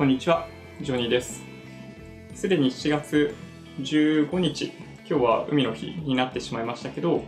[0.00, 0.48] こんにちは、
[0.80, 1.42] ジョニーです。
[2.34, 3.34] すでに7月
[3.80, 4.72] 15日、
[5.06, 7.22] 今日は海の日になってしまいましたけど、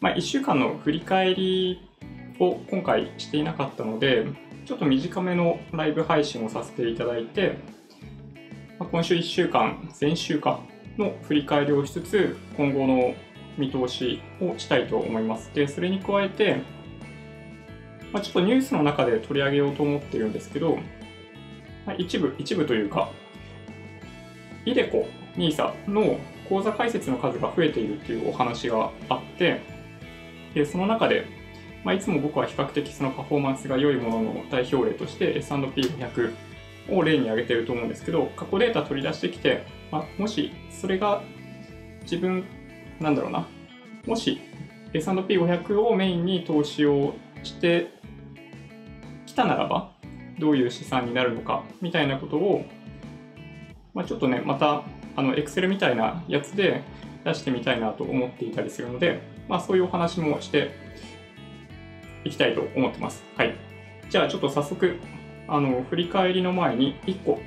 [0.00, 1.88] まあ、1週間の振り返り
[2.40, 4.26] を今回していなかったので、
[4.66, 7.58] ちょっと短めのライブ配信をさせていただいて、
[8.80, 10.66] まあ、今週1週間、前週間
[10.98, 13.14] の振り返りをしつつ、今後の
[13.56, 15.52] 見通しをしたいと思います。
[15.54, 16.62] で、それに加えて、
[18.12, 20.76] まあ、ちょっとニュースの中で取り上げようと思ってるんですけど、
[21.86, 23.10] まあ、一部、一部というか、
[24.64, 29.60] イデコ NISA の口座開設の数が増えているというお話があって、
[30.54, 31.26] でその中で、
[31.84, 36.34] まあ、いつも僕は比較的そのパフォーマンスが良いものの代表例として S&P500
[36.90, 41.22] を例に挙げてると思うんですけど、過去データ取り出してきて、まあ、もしそれが
[42.02, 42.44] 自分、
[42.98, 43.46] なんだろうな、
[44.06, 44.40] もし
[44.92, 47.92] S&P500 をメインに投資をして
[49.26, 49.92] きたならば、
[50.40, 52.64] どういう資産になるのかみたいなことを、
[53.94, 54.82] まあ、ちょっとね、また
[55.16, 56.82] あの Excel みたいなやつで
[57.24, 60.70] 出してみたいなと思っていたりするので、まあ、そういうお話もして
[62.24, 63.22] いきたいと思ってます。
[63.36, 63.54] はい。
[64.08, 64.96] じゃあちょっと早速、
[65.46, 67.40] あの振り返りの前に1個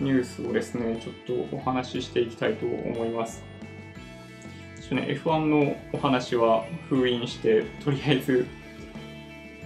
[0.00, 3.42] ニュースをですね、ちょっとお話ししていきたいと思います。
[4.80, 8.46] ちょっとね、F1 のお話は封印して、とりあえず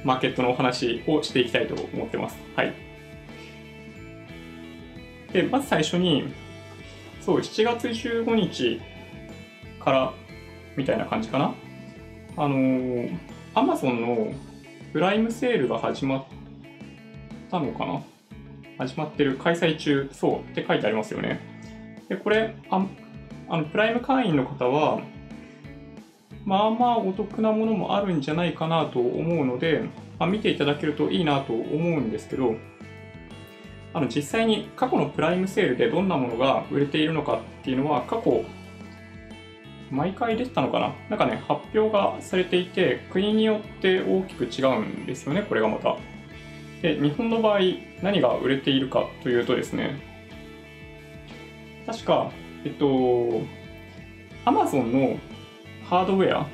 [0.04, 2.36] マーケットのお話をしていきたいと思ってます。
[2.54, 2.74] はい。
[5.32, 6.32] で、まず最初に、
[7.20, 8.80] そう、7月15日
[9.80, 10.12] から
[10.76, 11.54] みたいな感じかな。
[12.36, 13.18] あのー、
[13.54, 14.32] Amazon の
[14.92, 16.24] プライムセールが始まっ
[17.50, 18.02] たのかな
[18.78, 21.40] 始まってる、開催中、そうって書いてありますよね。
[22.08, 22.86] で、これ、あ
[23.48, 25.00] あのプライム会員の方は、
[26.46, 29.82] まあまあお得なものもあるんじゃないかなと思うので、
[30.18, 32.54] まあ、見ていただけるといいなと思うんですけど、
[33.92, 38.44] あの実際に過去のプライムセールでどんなものが売れているのかっていうのは過去、
[39.90, 40.94] 毎回出てたのかな？
[41.10, 45.96] なんかね、発表がされていて、国によって大きく違うんですよね、これがまた。
[46.80, 47.60] で、日本の場合、
[48.02, 50.00] 何が売れているかというとですね、
[51.86, 52.30] 確か、
[52.64, 52.86] えっと、
[54.44, 55.18] Amazon の
[55.88, 56.46] ハードウェア、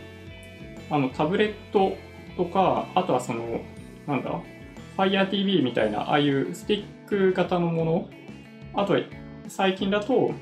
[0.91, 1.97] あのタブレット
[2.37, 3.61] とか、あとはその、
[4.07, 4.41] なんだ、
[4.97, 8.11] Fire TV みたいな、ああいうスティック型のもの、
[8.75, 9.01] あとは
[9.49, 10.33] 最近だと、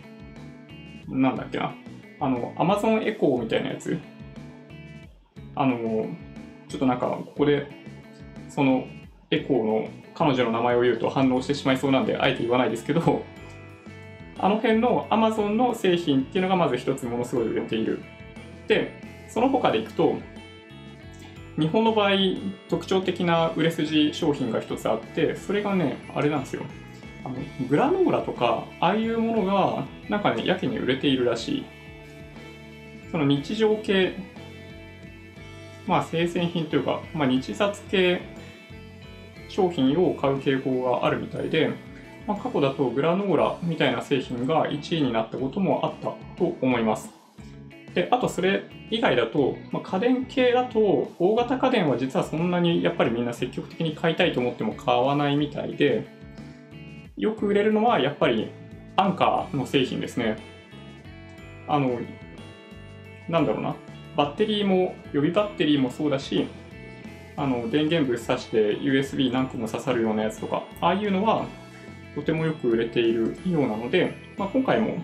[1.08, 1.74] なんだっけな、
[2.20, 3.98] あの、Amazon Echo みたいなやつ、
[5.54, 6.06] あの、
[6.68, 7.68] ちょっとなんか、ここで、
[8.48, 8.86] その、
[9.30, 13.22] エコーの彼女の名前を言うと反応してしまいそうなんで、あえて言わないですけど、
[14.38, 18.02] あの辺の Amazon の製品っていうのがまず一つものすごい売れている。
[18.70, 18.92] で、
[19.28, 20.14] その他でいくと、
[21.58, 22.12] 日本の場合、
[22.69, 26.62] 特徴的な売れ筋商品が一つあって、それがね、あれなんですよ。
[27.25, 27.34] あの
[27.69, 31.64] グラノーラとか、ああいうものが、なんかね、やけに売れているらしい。
[33.10, 34.14] その日常系、
[35.88, 38.22] まあ、生鮮品というか、まあ、日雑系
[39.48, 41.72] 商品を買う傾向があるみたいで、
[42.28, 47.19] まあ、過去だとグラノーラみたいな製品が1位になったこともあったと思います。
[47.94, 56.06] で、あとそれ以外だと、まあ、家電系だと、大型家電は実はそんなにやっぱりみんな積極的に買いたいと思っても買わないみたいで、
[57.16, 58.50] よく売れるのはやっぱり
[58.96, 60.38] アンカーの製品ですね。
[61.68, 61.98] あの、
[63.28, 63.76] なんだろうな、
[64.16, 66.46] バッテリーも、予備バッテリーもそうだし、
[67.36, 71.46] あの電源部挿して USB 何個も刺さるようなやつとか、ああいうのは
[72.14, 74.98] とてもよく売れているようなので、まあ、今回も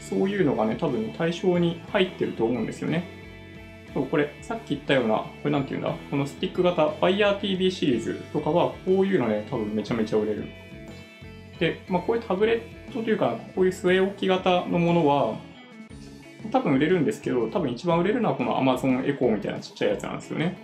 [0.00, 3.04] そういうのがね、多分対象に入ってると思うんですよね。
[3.92, 10.44] そう、これ、さっき言ったような、これなんていうんだ、このスティック型 FireTV シリーズとかは、こういうのね、多分めちゃめちゃ売れる。
[11.58, 15.36] で、まあ、こういうタブレットというか、こういう据え置き型のものは、
[16.50, 20.56] 多分売れるんですけど、多分一番売れるのはこの Amazon Echo みたいなちっちゃいやつなんですよね。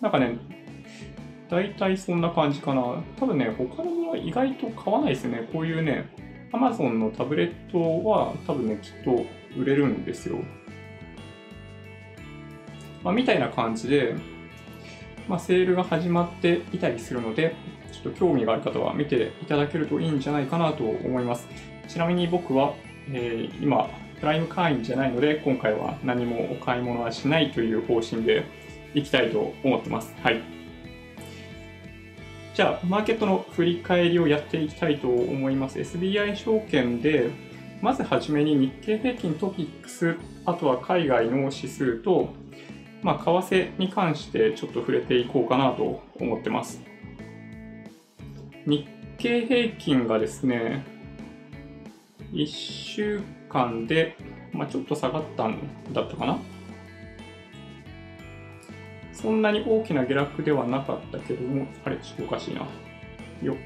[0.00, 0.38] なんかね、
[1.50, 3.02] 大体そんな感じかな。
[3.18, 5.48] 多分ね、他のものは意外と買わないですね。
[5.52, 6.08] こういうね、
[6.52, 9.24] Amazon のタブレットは多分ね、きっと
[9.58, 10.38] 売れるんですよ。
[13.02, 14.14] まあ、みたいな感じで、
[15.28, 17.54] まあ、セールが始まっていたりするので、
[17.92, 21.48] ちょっと興味がある方は見ていただけるといいんじゃないかなと思います。
[21.88, 22.74] ちなみに僕は、
[23.10, 23.88] えー、今、
[24.20, 28.44] プライム会員じゃないので、今回は何もお買い物はしないという方針で
[28.94, 30.14] いきたいと思ってます。
[30.22, 30.57] はい。
[32.58, 35.78] じゃあ、マーケットの振り返りをやっていきたいと思います。
[35.78, 37.30] SBI 証券で、
[37.80, 42.34] まずはじめに日経平均トピックス、あとは海外の指数と、
[43.00, 46.82] まあ、為替に関してちょっと触れていこうかなと思ってます。
[48.66, 48.88] 日
[49.18, 50.84] 経平均がですね、
[52.32, 54.16] 1週間で、
[54.52, 55.60] まあ、ちょっと下がったん
[55.92, 56.40] だったかな。
[59.20, 62.60] そんなに大きな下落ではなかったけども、あれ、ちょっとおかしいな。
[63.42, 63.56] よ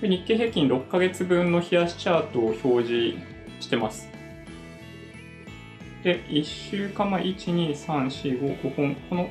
[0.00, 3.16] で日経平均6ヶ月分の冷やしチャートを表示
[3.60, 4.08] してます。
[6.02, 9.30] で、1週間前、1、2、3、4、5、5本、この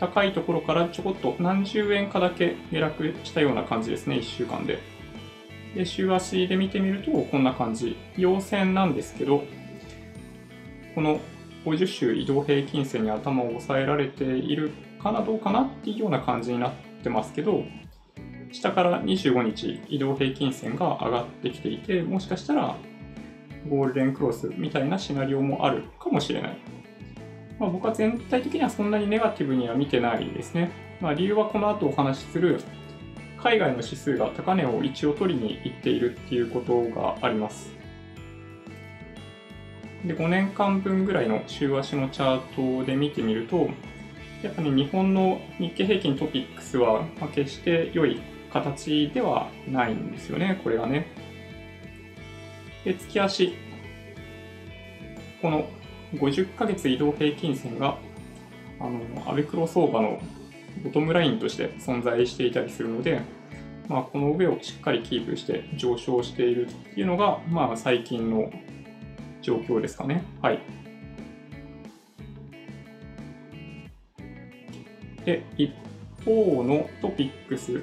[0.00, 4.80] 高いところからちょこっと何十円かだけ下落したような感じですね、1週間で。
[5.76, 7.96] で、週足で見てみると、こんな感じ。
[8.16, 9.44] 陽線なんですけど、
[10.96, 11.20] この
[11.64, 14.70] 50週移動平均線に頭を押さえられている
[15.02, 16.72] かなどうかなっていうような感じになっ
[17.02, 17.64] てますけど、
[18.52, 22.76] 下から25日移動平均線が上がってきていて、もしかしたら
[23.68, 26.58] ゴールデンクロスみたいなシナリオもあるかもしれない。
[27.58, 30.70] まあ、僕は全体的にはそんなにネガティブには見てないですね。
[31.00, 32.60] まあ、理由はこの後お話しする
[33.42, 37.73] 海外の指数が高値を一応取りに行っているっていうことがあります。
[40.04, 43.70] で、5年間分ぐらいの週足のチャートで見てみると、
[44.42, 48.20] やっぱり、ね、日本の日経平均トピックスは、ま決して良い
[48.52, 51.06] 形ではないんですよね、これがね。
[52.84, 53.54] で、月足。
[55.40, 55.68] この
[56.14, 57.98] 50ヶ月移動平均線が、
[58.78, 60.20] あの、アベクロ相場の
[60.82, 63.20] ボトムラインとして存在していたりするので、
[63.88, 68.50] まあ、この上をしっかりキープして上昇しているっていうのが、まあ、最近の
[69.44, 70.24] 状況ですかね。
[70.42, 70.58] はい。
[75.24, 75.72] で、一
[76.24, 77.82] 方のトピックス。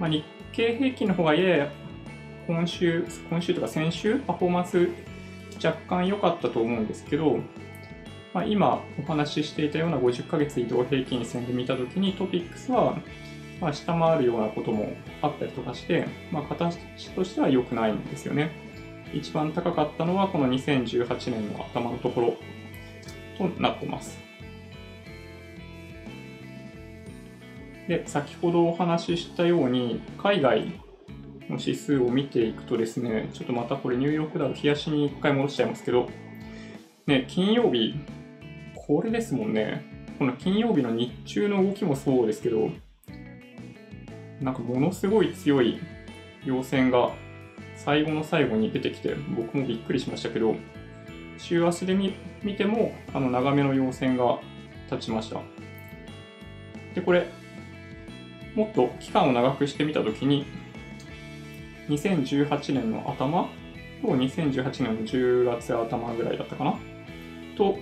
[0.00, 1.72] まあ、日経平均の方がやや
[2.46, 4.88] 今週、今週とか先週、パフォーマンス
[5.64, 7.38] 若干良かったと思うんですけど、
[8.34, 12.96] まあ、今お話ししていたような50ヶ月移動平均線で見たときにトピックスは
[13.60, 16.78] まあ下回るようなこともあったりとかして、まあ、形
[17.14, 18.50] としては良くないんですよね。
[19.14, 22.36] 一番高かったのはこの2018年の頭のところ
[23.38, 24.18] となってます。
[27.88, 30.66] で、先ほどお話ししたように、海外
[31.48, 36.08] の指数を見ていくとですね、ちょっとまたこれニューヨークダウ冷やしに一回戻しちゃいますけど、
[37.06, 37.94] ね、金曜日、
[38.74, 39.84] これですもんね。
[40.18, 42.70] この金曜日の日中の動きもそうですけど、
[44.40, 45.78] なんかものすごい強い
[46.44, 47.10] 陽線が
[47.84, 50.54] 最後の最後に出てきて、僕もびっくりしましたけど、
[51.36, 52.14] 週足で見
[52.44, 54.38] 見ても、あの長めの陽線が
[54.88, 55.40] 立ちました。
[56.94, 57.26] で、これ、
[58.54, 60.46] もっと期間を長くしてみたときに、
[61.88, 63.48] 2018年の頭
[64.00, 66.78] と2018年の10月頭ぐらいだったかな？
[67.56, 67.78] と、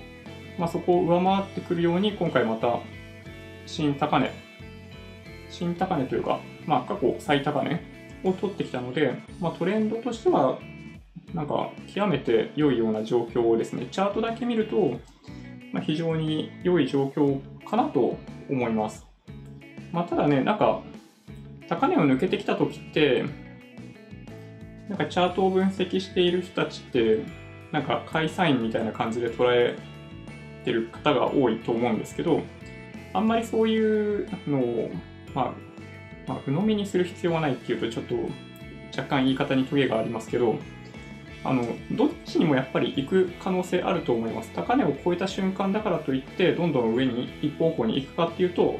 [0.58, 2.78] まあ、そこを上回ってくるように、今回また
[3.66, 4.32] 新高値、
[5.50, 7.89] 新高値というか、まあ、過去最高値
[8.24, 10.58] を取ってきたので、まあ、トレンドとしては、
[11.34, 13.86] なんか極めて良いような状況ですね。
[13.90, 14.98] チャートだけ見ると、
[15.72, 18.18] まあ、非常に良い状況かなと
[18.48, 19.06] 思います。
[19.92, 20.82] まあ、ただね、なんか、
[21.68, 23.24] 高値を抜けてきた時って、
[24.88, 27.20] なんかチャートを分析している人たちって、
[27.70, 29.78] なんか会社員みたいな感じで捉え
[30.64, 32.42] てる方が多いと思うんですけど、
[33.12, 34.90] あんまりそういうのを、
[35.32, 35.54] まあ、
[36.30, 38.14] まあ、鵜呑みにする必要はないっていうと、ちょっと
[38.96, 40.60] 若干言い方にトゲがありますけど、
[41.42, 44.52] あの、どっちにもやっぱり行く可能性あると思います。
[44.54, 48.78] 高値を超えた瞬間だからといって、どんどん上に一方向に行くかっていうと、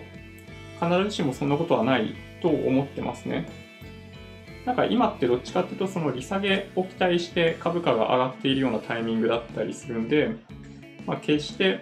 [0.80, 3.48] 必ずしもそんなことはないと思ってますね。
[4.64, 10.36] なんか今ってどっちかっていうと、その利下げを期待して株価が上がっているようなタイミングだったりするんで、
[11.04, 11.80] まあ、決して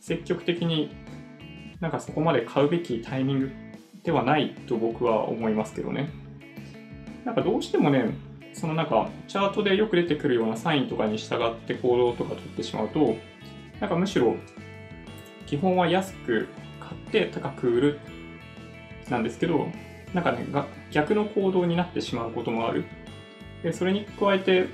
[0.00, 0.90] 積極的に
[1.80, 3.67] なんかそこまで買うべきタイミング
[4.02, 6.10] ではないと僕は思いますけどね。
[7.24, 8.14] なんかどうしてもね、
[8.52, 13.16] そのなんかチャートでよく出てくるようなサインとかに従って行動とか取ってしまうと、
[13.80, 14.36] なんかむしろ
[15.46, 16.48] 基本は安く
[16.80, 17.98] 買って高く売る
[19.08, 19.68] なんですけど、
[20.14, 20.46] なんかね、
[20.90, 22.84] 逆の行動になってしまうこともある。
[23.62, 24.66] で、それに加えて、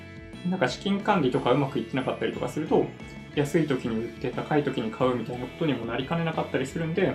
[0.49, 2.87] なんか資金管理とかうまくいってなかったりとかすると、
[3.35, 7.15] 安い時に売って高い時に買うみたいなことにもなりかねなかったりするんで、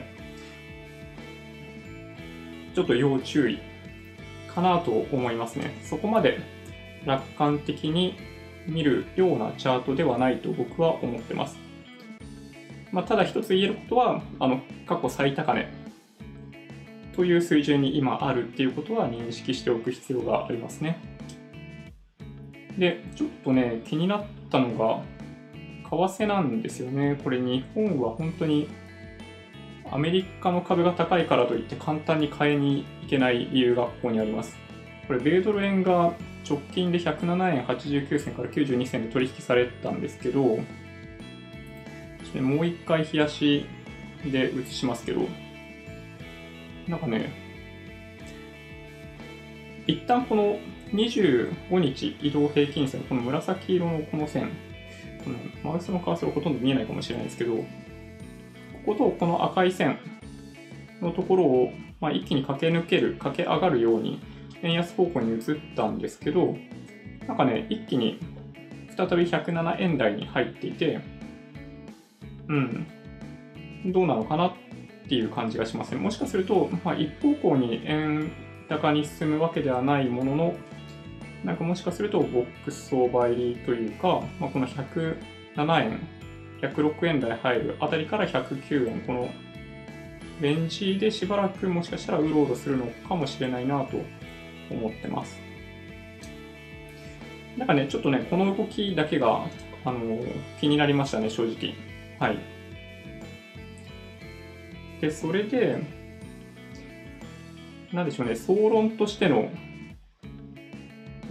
[2.73, 3.59] ちょっと要注意
[4.53, 5.77] かなと思いますね。
[5.83, 6.39] そこまで
[7.05, 8.15] 楽観的に
[8.67, 11.57] 見るようなチャートではないと僕は思ってます。
[12.91, 15.67] まあ、ただ一つ言えることは、あの、過去最高値
[17.15, 20.97] という水準に今あるっていうことは認識しておく必要がありますね。
[22.77, 25.03] で、ちょっとね、気になったのが、
[25.89, 27.19] 為替なんですよね。
[27.23, 28.67] これ日本は本当に
[29.91, 34.57] アメリカの株が高いからといって簡単に買いに行けない理由がここにあります。
[35.07, 36.13] これ、米ドル円が
[36.47, 40.59] 直近で107円89銭から92銭で取引されたんですけど、
[42.41, 43.65] もう一回冷やし
[44.23, 45.27] で映しますけど、
[46.87, 47.31] なんかね、
[49.87, 50.59] 一旦この
[50.91, 54.51] 25日移動平均線、この紫色のこの線、
[55.23, 57.65] このマウスのカーソルほとんど見えないかもしれないですけど、
[58.85, 59.97] こことこの赤い線
[61.01, 64.21] のところを、まあ、一気に駆け抜ける、駆け上がるように
[64.61, 65.41] 円安方向に移っ
[65.75, 66.55] たんですけど、
[67.27, 68.19] なんかね、一気に
[68.95, 70.99] 再び107円台に入っていて、
[72.47, 72.87] うん、
[73.85, 74.53] どうなのかなっ
[75.07, 75.99] ていう感じがしますね。
[75.99, 78.31] もしかすると、まあ、一方向に円
[78.67, 80.55] 高に進むわけではないものの、
[81.43, 85.99] なんかもしかするとボックス相場入りというか、まあ、この107円、
[86.61, 89.29] 106円台入るあたりから109円、この
[90.41, 93.97] レンジでしばらくもしかしたらうろうろするのかもしれないなと
[94.69, 95.39] 思ってます。
[97.57, 99.45] なんかね、ちょっとね、この動きだけが、
[99.85, 100.23] あの
[100.59, 101.73] 気になりましたね、正直。
[102.19, 102.37] はい。
[105.01, 105.81] で、それで、
[107.91, 109.49] なんでしょうね、総論としての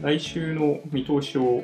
[0.02, 1.62] 来週の見通しを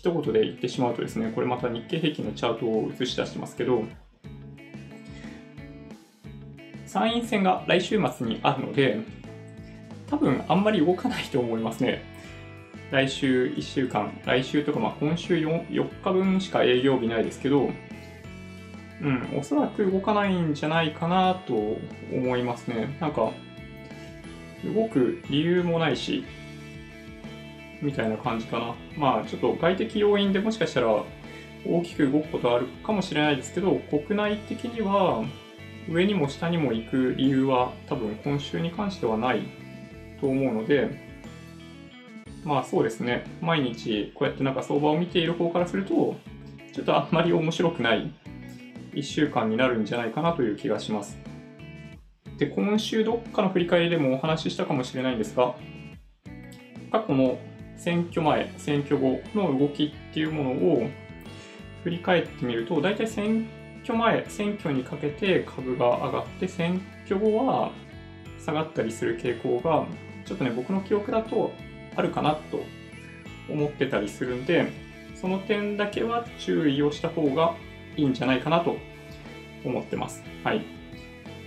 [0.00, 3.84] 一言で言ってしまうとですね、これまた日経平均のチャートを映し出してますけど、
[6.86, 9.00] 参院選が来週末にあるので、
[10.08, 12.02] 多分あんまり動かないと思いますね。
[12.90, 17.68] 来週1週間、来週とかまあ今週 4, 4日分しか営業日ないですけど、
[19.02, 21.76] うん、おそらく動かないんじゃないかなと
[22.10, 22.96] 思いますね。
[23.00, 23.32] なんか、
[24.64, 26.24] 動く理由もないし、
[27.82, 28.74] みたいな感じかな。
[28.96, 31.04] まあ、ちょっと外的要因でもしかしたら
[31.66, 35.24] 大きく動くことあるかもしれないですけど、国内的には
[35.88, 39.42] 上にも下にも行く理由は多分今週に関してはない
[40.20, 40.90] と思うので、
[42.44, 46.16] まあそうですね、毎日こうやってなんか相場を見ている方からすると、
[46.72, 48.12] ちょっとあんまり面白くない
[48.94, 51.18] 1週間になるんじゃないかなという気がします。
[52.38, 55.54] で、今週どっかの振り返りでもお話ししたかもしれないんですが、
[56.90, 57.38] 過去の
[57.80, 60.86] 選挙前、選挙後の動きっていうものを
[61.82, 63.48] 振り返ってみると、大体選
[63.82, 67.72] 挙前、選挙にかけて株が上がって、選挙後は
[68.44, 69.86] 下がったりする傾向が、
[70.26, 71.52] ちょっとね、僕の記憶だと
[71.96, 72.60] あるかなと
[73.48, 74.70] 思ってたりするんで、
[75.14, 77.54] その点だけは注意をした方が
[77.96, 78.76] いいんじゃないかなと
[79.64, 80.22] 思ってます。
[80.44, 80.62] はい。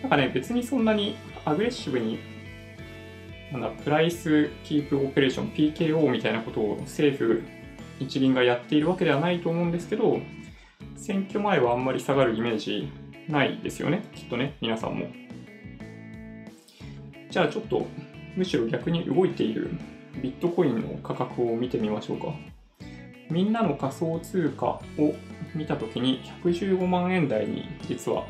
[0.02, 2.18] なんかね、別にそんなにアグレッシブに、
[3.54, 7.44] なんだ、プライスキープオペレーション、PKO みたいなことを政府、
[8.00, 10.20] 日銀がやっているわけではないと思うんですけど、
[10.96, 12.92] 選挙前はあんまり下がるイメージ
[13.30, 15.06] ないですよね、きっとね、皆さんも。
[17.30, 17.86] じゃあちょっと、
[18.36, 19.70] むしろ逆に動いている
[20.24, 22.34] ビットコインの価格を見てみましょうか。
[23.30, 24.82] みんなの仮想通貨を
[25.54, 28.26] 見たときに115万円台に実は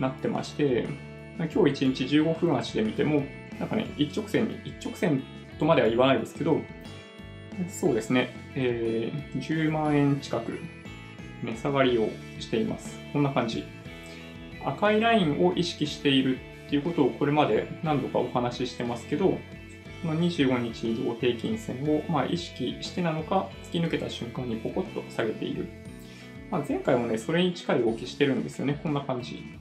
[0.00, 0.88] なってまして、
[1.36, 3.22] 今日1日15分足で見ても、
[3.58, 5.22] なんかね、一直線に、一直線
[5.58, 6.60] とまでは言わないですけど、
[7.68, 10.52] そうですね、えー、10万円近く
[11.42, 12.98] 値下がりをしています。
[13.12, 13.64] こんな感じ。
[14.64, 19.38] 赤いラインを意識しているっていうことをこれまで何度かお話ししてますけど、
[20.02, 25.68] この25日移動平均線をま意識してなのか、突き抜けた瞬間にポコッと下げている。
[26.50, 28.78] まあ、前回もね、それに近い動きしてるんですよね。
[28.82, 29.57] こんな感じ。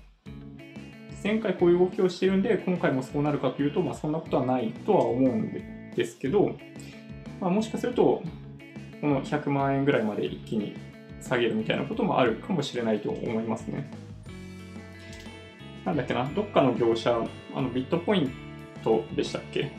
[1.23, 5.51] 前回こういう動きをしてるんで、今回もそうなるかというと、まあ、そんなことはないとは思うん
[5.95, 6.55] ですけど、
[7.41, 8.23] まあ、もしかすると、
[9.01, 10.75] この100万円ぐらいまで一気に
[11.21, 13.89] 下げるみたいなこともあるかもしれないと思いますね。
[15.85, 18.31] なんだっけな、どっかの業者、あのビットポイン
[18.83, 19.71] トでしたっけ？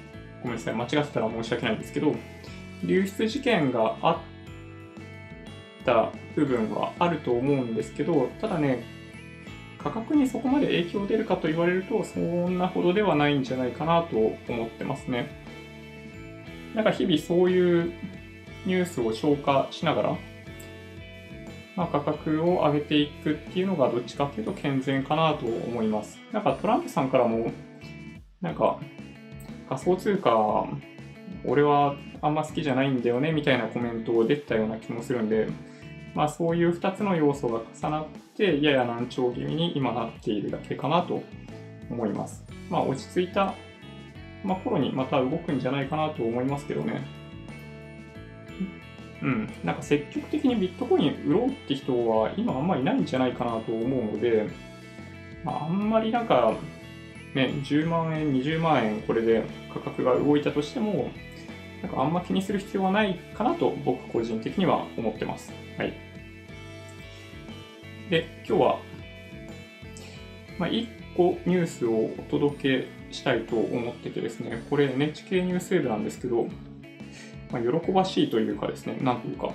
[0.42, 2.14] ごめんなさい、間違ってたら申し訳ないんですけど、
[2.85, 8.85] 流出事件があった部分はあると思うんですけど、ただね、
[9.78, 14.16] 価格にそこまで影響出るかと言われると、そんなほどではないんじゃないかなと
[14.49, 15.30] 思ってますね。
[16.75, 17.92] なんか日々そういう
[18.66, 20.16] ニュースを消化しながら、
[21.76, 26.18] まあ、価格を上げていくっていうのがどっちかっていうと健全かなと思います。
[26.32, 27.52] なんかトランプさんからも、
[28.40, 28.78] なんか
[29.68, 30.66] 仮想通貨、
[31.44, 35.47] 俺はあんま好きじゃないんだよねみたいなコメントを出てたような気もするんで、
[36.14, 41.22] まあそういう2つの要素が重なって、やや難聴気味に今なっているだけかなと
[41.90, 42.44] 思います。
[42.70, 43.54] まあ落ち着いた、
[44.44, 47.18] まあ、頃にまた動くんじゃないかなと思いますけどね。
[49.22, 54.48] うん、なんか積極的にビットコイン売ろうって人は今あんまりいないんじゃないかなと思うので、
[55.44, 56.54] まあ、あんまりなんか、
[57.34, 61.10] ね、10万円、20万円これで価格が動いたとしても、
[61.82, 65.52] なんかあんま気にする必要はないかなと僕個人的には思ってます。
[65.76, 65.92] はい。
[68.11, 68.78] で、今日は、
[70.58, 76.47] まあ、1個ニュースをお届けしたいと思っててですね、これ NHK ニュースウェブなんですけど、
[77.50, 79.52] まあ、喜ばしいというかですね、なんというか、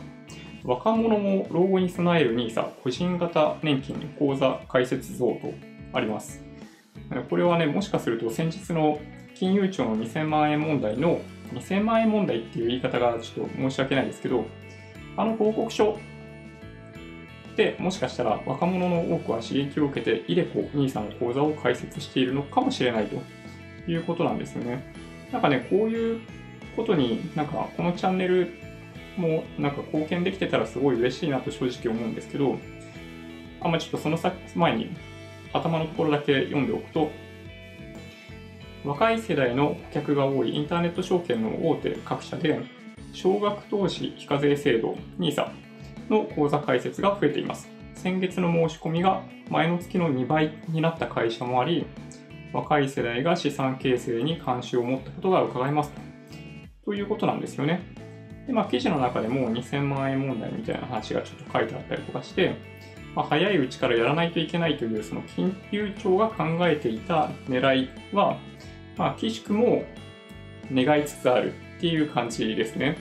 [0.64, 5.54] 若者も老後に備える NISA 個人型年金口座開設増と
[5.92, 6.44] あります。
[7.30, 9.00] これはね、もしかすると先日の
[9.36, 11.20] 金融庁の2000万円問題の
[11.54, 14.46] 2000万円問題っていう言い方がちょっと申し訳ないですけど、
[15.16, 15.98] あの報告書
[17.56, 23.22] でもしかしたら若者の多くは刺激を受けて、イデコ NISA の口座を開設しているのかもしれないと
[23.90, 24.84] いうことなんですよね。
[25.32, 26.22] なんかね、こういう
[26.76, 28.54] ことになんかこのチャンネル
[29.18, 32.58] もなんか貢献できてたらすごい嬉しいなと正直思うんですけど、
[33.62, 34.18] あんまちょっとその
[34.56, 34.90] 前に
[35.54, 37.12] 頭のところだけ読んでおくと、
[38.86, 42.60] 若い世代の顧客が多いインターネット証券の大手各社で、
[43.14, 45.50] 少額投資非課税制度 NISA
[46.10, 47.70] の口座開設が増えています。
[47.96, 51.86] 先月の申し込みが前の月の2倍になった会社もあり、
[52.52, 55.92] 若い世代が資産形成に関心を持ったことが伺えます
[56.86, 57.82] ということなんですよね。
[58.48, 62.56] で、まあ、記事の中でも2000万円問題みたいな話がちょっと書いてあったりとかして、
[63.16, 68.38] まあ、早いうちからやらないといけないというその金融庁が考えていた狙いは、
[68.98, 69.84] まあ、岸くも
[70.72, 72.98] 願いつつあるっていう感じですね。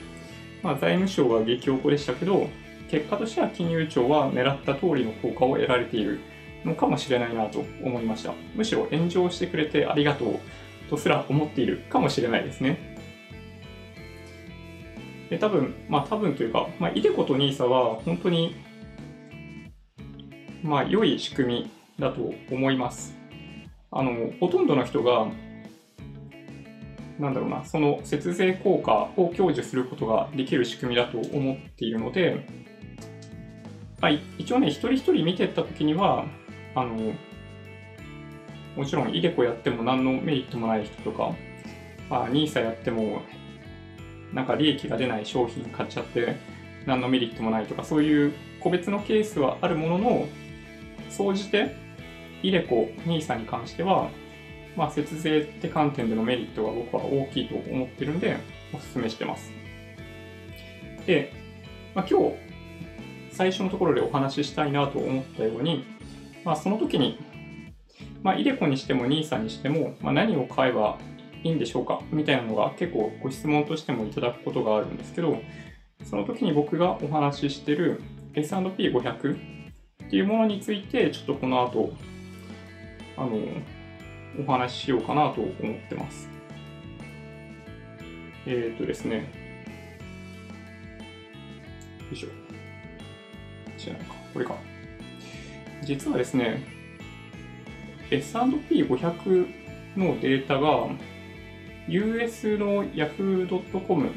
[0.61, 2.49] まあ、財務省は激おこでしたけど、
[2.89, 6.19] 結果としては金融庁は狙った通りの効果を得られている
[6.63, 8.33] のかもしれないなと思いました。
[8.55, 10.39] むしろ炎上してくれてありがとう
[10.89, 12.95] とすら思っているかもしれないですね。
[15.29, 18.55] で多分、まあ多分というか、まあ、イデコと NISA は本当に、
[20.61, 23.15] まあ良い仕組みだと思います。
[23.91, 25.27] あの、ほとんどの人が
[27.23, 32.45] なんだろうな、その節税効果を享受することができる仕組みだと思っているので、
[34.01, 36.25] まあ、一応ね、一人一人見ていったときには、
[36.75, 37.13] あの、
[38.75, 41.33] もちろん、イデコやっても何のメリットもない人とか、
[42.09, 43.21] まあ、NISA やっても、
[44.33, 46.35] なんか利益が出ない商品買っちゃって、
[46.85, 50.27] 何のメリットもないとか、そういう個別のケースはあるものの、
[51.09, 51.73] 総じて、
[52.41, 54.09] イデコ、NISA に関しては、
[54.75, 58.37] まあ、節税って観点でのメリットが僕は大きいと思ってるんで、
[58.73, 59.51] お勧めしてます。
[61.05, 61.31] で、
[61.93, 62.35] まあ、今日、
[63.31, 65.85] 最初のところでお話ししたいなと思ったように、
[66.43, 67.19] まあ、その時に、
[68.21, 70.97] まあ、イデコにしても NISA にしても、まあ、何を買えば
[71.43, 75.37] いいんでしょうかみたいなのが結構ご質問としてもいただくことがあるんですけど、
[76.03, 78.01] その時に僕がお話ししてる
[78.35, 79.35] S&P500
[80.05, 81.93] っていうものについて、ちょっとこの後、
[83.17, 83.37] あの、
[84.39, 85.55] お話ししようかなと思っ
[85.89, 86.29] てます。
[88.45, 89.17] えっ、ー、とですね。
[89.17, 89.23] よ
[92.11, 92.27] いしょ。
[93.89, 94.15] 違うか。
[94.33, 94.55] これか。
[95.83, 96.63] 実はですね、
[98.09, 99.47] S&P500
[99.97, 100.87] のデータが
[101.87, 104.11] US の Yahoo.com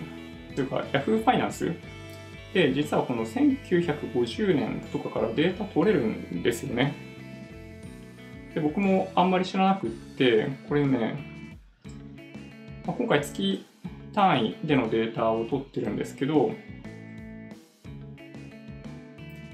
[0.54, 1.72] というか Yahoo ファイナンス
[2.54, 6.94] で、実はこの1950年とかからデータ取れるんですよね。
[8.56, 11.18] で僕もあんまり知らなくって、これね、
[12.86, 13.66] まあ、今回月
[14.14, 16.52] 単位でのデータを取ってるんですけど、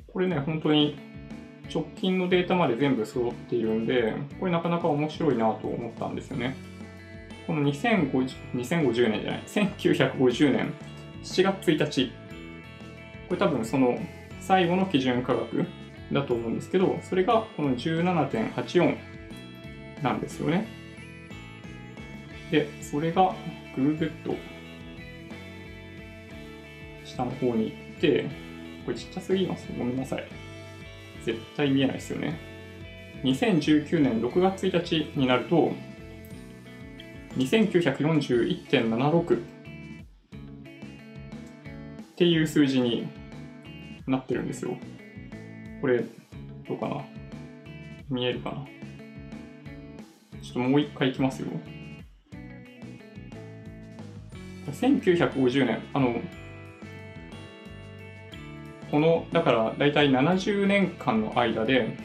[0.07, 0.97] これね、本当に
[1.69, 6.55] 直近のデータまで全部揃っているんで、これなかなか面白いなと思ったんですよね。
[7.49, 10.73] この2050 2050年じゃない、1950年
[11.25, 12.13] 7月1日、
[13.29, 13.99] これ多分その
[14.39, 15.67] 最後の基準価格
[16.13, 18.97] だと思うんですけど、それがこの17.84
[20.03, 20.67] なんですよね。
[22.51, 23.35] で、それが
[23.75, 24.37] ぐぐっと
[27.05, 28.27] 下の方に行って、
[28.85, 29.69] これちっちゃすぎます。
[29.79, 30.27] ごめんなさい。
[31.25, 32.37] 絶対見えないですよね。
[33.23, 35.73] 2019年6月1日になると、
[37.37, 39.39] 2941.76っ
[42.17, 43.07] ていう数字に
[44.07, 44.77] なってるんですよ。
[45.83, 47.05] これ、どうかな？
[48.09, 48.65] 見えるかな？
[50.41, 51.49] ちょっともう一回いきますよ。
[54.69, 56.21] 1950年、あの、
[58.93, 61.99] この、だから大体70年間の間で、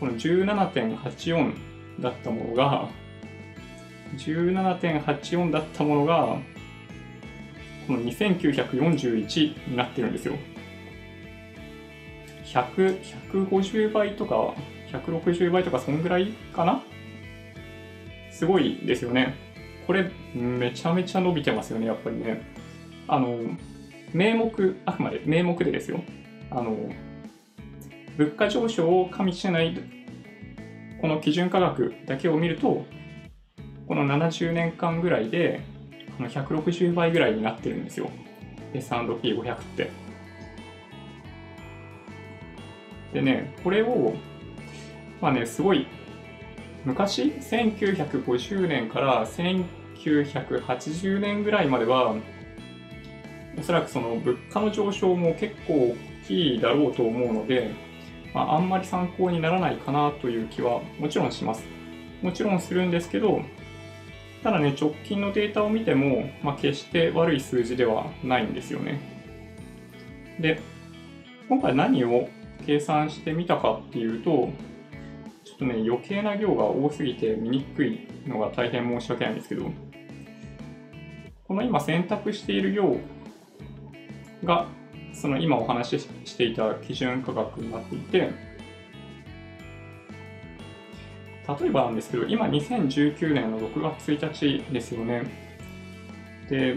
[0.00, 1.54] この17.84
[2.00, 2.88] だったものが、
[4.16, 6.38] 17.84だったものが、
[7.86, 10.34] この2941になってるんですよ。
[12.46, 14.54] 100、150倍とか
[14.92, 16.82] 160倍とかそんぐらいかな？
[18.30, 19.34] すごいですよね。
[19.86, 22.42] これ、めちゃめちゃ伸びてますよね、やっぱりね。
[23.08, 23.38] あの、
[24.12, 26.02] 名目、あくまで名目でですよ。
[26.50, 26.90] あの、
[28.16, 29.78] 物価上昇を加味してない、
[31.00, 32.84] この基準価格だけを見ると、
[33.86, 35.60] この70年間ぐらいで、
[36.18, 38.10] あの160倍ぐらいになってるんですよ。
[38.74, 39.90] S&P500 って。
[43.16, 44.12] でね、これを、
[45.22, 45.86] まあね、すごい、
[46.84, 52.14] 昔、1950年から1980年ぐらいまでは、
[53.58, 55.96] おそらくその物価の上昇も結構大
[56.28, 57.70] きいだろうと思うので、
[58.34, 61.64] まあ、あんまり参考にならないかなという気はもちろんします。
[62.20, 63.40] もちろんするんですけど、
[64.42, 69.00] ただね、直近のデータを見ても、まあ、決して悪い数字ではないんですよね。
[70.38, 70.60] で、
[71.48, 72.28] 今回何を
[72.64, 74.50] 計算してみたかっていうと、
[75.44, 79.70] ちょっとね、余計な行が多すぎて見にくいのが大変申し訳ないんですけど、
[81.44, 82.98] この今選択している行
[84.44, 84.66] が、
[85.12, 88.30] その今お話ししていた基準価格になっていて、
[91.60, 95.22] 例えばなんですけど、今2019年の6月1日ですよね。
[96.50, 96.76] で、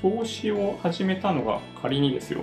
[0.00, 2.40] 投資を始めたのが仮にですよ。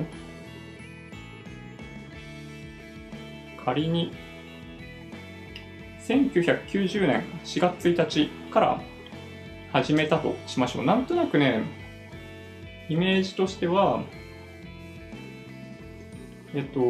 [3.69, 4.11] 仮に、
[6.07, 8.81] 1990年4月1日から
[9.71, 10.85] 始めたとしましょう。
[10.85, 11.61] なんとなくね、
[12.89, 14.01] イメージとしては、
[16.55, 16.81] えっと、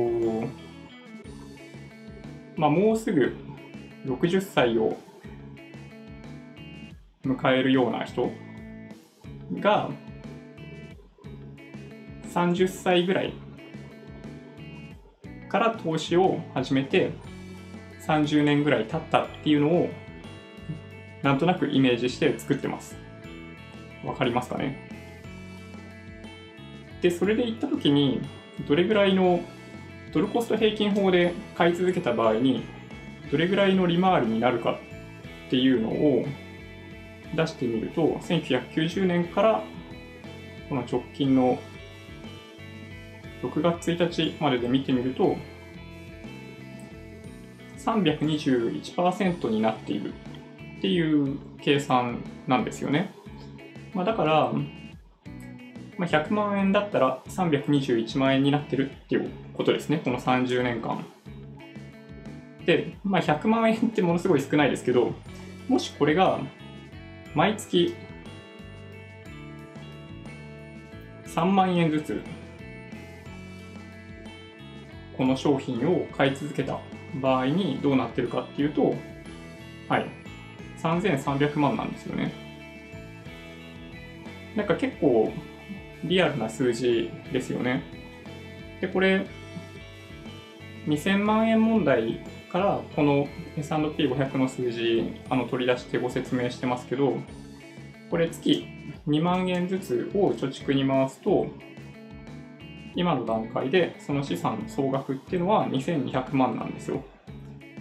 [2.55, 3.35] まあ、もうすぐ
[4.05, 4.97] 60歳を
[7.25, 8.31] 迎えるような人
[9.59, 9.89] が
[12.33, 13.33] 30歳ぐらい
[15.49, 17.11] から投資を始めて
[18.07, 19.89] 30年ぐらい経ったっていうのを
[21.21, 22.95] なんとなくイメージして作ってます。
[24.05, 24.87] わかりますかね？
[27.01, 28.21] で、それで言ったときに、
[28.67, 29.41] どれぐらいの
[30.13, 32.63] ドルコスト平均法で買い続けた場合に、
[33.31, 34.79] どれぐらいの利回りになるか
[35.47, 36.25] っていうのを
[37.35, 39.63] 出してみると、1990年から
[40.69, 41.59] この直近の
[43.41, 45.37] 6月1日までで見てみると、
[47.77, 50.13] 321%になっている
[50.79, 53.13] っていう計算なんですよね。
[53.93, 54.53] まあ、だから、
[55.97, 61.05] まあ、100万円だったら321万円になってるっていうことですね、この30年間。
[62.65, 65.13] で、まあ、100万円ってものすごい少ないですけど、
[65.67, 66.39] もしこれが
[67.33, 67.95] 毎月
[71.25, 72.21] 3万円ずつ
[75.19, 76.79] この商品を買い続けた
[77.21, 78.95] 場合にどうなってるかっていうと、
[79.89, 80.05] はい、
[80.81, 82.31] 3300万なんですよね。
[84.55, 85.29] なんか結構
[86.05, 87.83] リアルな数字ですよね。
[88.79, 89.27] で、これ、
[90.87, 93.27] 2000万円問題からこの
[93.57, 97.17] S&P500 の数字あの取り出してご説明してますけど、
[98.09, 98.65] これ月
[99.05, 101.47] 2万円ずつを貯蓄に回すと、
[102.99, 107.01] 今の段階でその資産の総額っていうのは2200万なんですよ。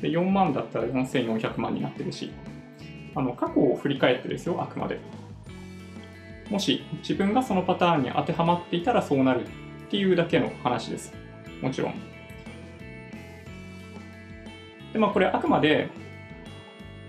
[0.00, 2.31] で、4万だったら4400万になってるし、
[3.16, 5.00] あの、過去を振り返ってですよ、あくまで。
[6.48, 11.12] もし自分がそのパターンに当てはまっていたらそうなるっていうだけの話です。
[11.61, 11.94] もちろん。
[14.92, 15.88] で、まあこれあくまで、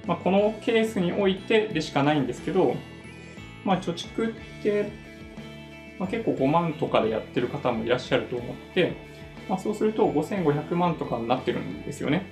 [0.08, 2.74] まあ、このケースにおいてでしかないんですけど、
[3.63, 5.09] まあ貯蓄って、
[5.99, 8.93] まあ、結構5万とかでやってる方もいらっしゃると思って、
[9.49, 12.25] まあ、そうすると5500万とかになってるんですよね。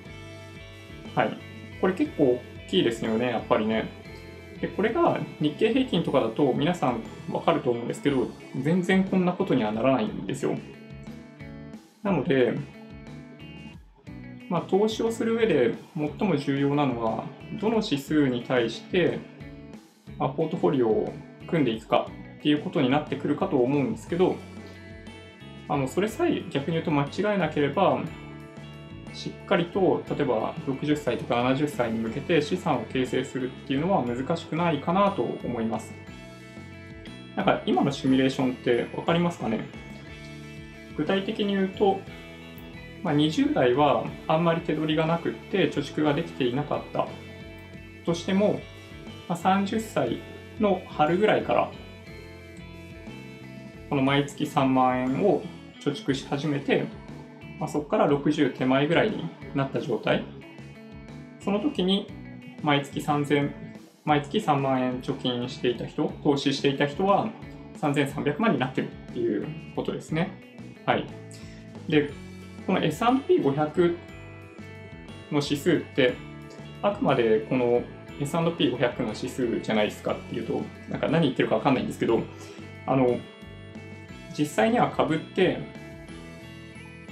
[1.14, 1.38] はい。
[1.82, 3.90] これ結構大きいですよね、やっぱりね。
[4.62, 7.02] で、これが日経平均とかだと皆さん
[7.32, 8.30] わかると思うんですけど、
[8.62, 10.58] 全然こんなことにはならないんですよ。
[12.04, 12.54] なので、
[14.50, 17.26] まあ、投資をする上で最も重要なのは、
[17.60, 19.20] どの指数に対して、
[20.18, 21.14] まあ、ポートフォリオを
[21.48, 22.08] 組んでいくか
[22.40, 24.36] っていうことになってくるかと思うんですけど、
[25.70, 28.00] あのそれさえ逆に言うと間違えなければ、
[29.14, 35.94] しっかりと例えば60歳とか70歳に向けて資産を形成するっていうのは難しくないかなと思います。
[37.36, 39.62] なんか今のシミュレーションって分かりますかね？
[40.96, 42.00] 具体的に言うと、
[43.04, 47.08] まあ、20代はあんまり手取りがなくって貯蓄ができていなかった
[48.06, 48.60] としても、
[49.28, 50.20] まあ、30歳
[50.60, 51.72] の春ぐらいから
[53.90, 55.42] この毎月3万円を
[55.82, 56.88] 貯蓄し始めて
[57.60, 60.24] まあ、そこから60手前ぐらいになった状態。
[61.44, 62.08] その時に
[62.62, 63.52] 毎月3000、
[64.06, 67.30] 毎月3万円貯金していた人、投資していた人は
[67.80, 70.32] 3300万になってるっていうことですね。
[70.86, 71.08] はい。
[71.90, 72.12] で、
[72.66, 73.98] この S&P500
[75.32, 76.14] の指数って、
[76.82, 77.82] あくまでこの
[78.20, 82.22] S&P500 の指数じゃないですかっていうと、なんか何言ってるかわかんないんですけど、
[82.86, 83.18] あの、
[84.38, 85.60] 実際には株って